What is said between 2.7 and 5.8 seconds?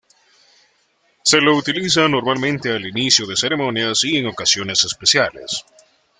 al inicio de ceremonias y en ocasiones especiales.